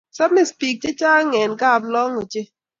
[0.17, 2.47] Samis pik che chnag en kaplong ochei